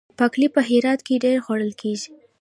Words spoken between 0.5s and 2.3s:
په هرات کې ډیر خوړل کیږي.